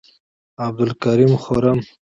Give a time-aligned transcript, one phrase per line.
[0.67, 1.79] عبدالکریم خرم،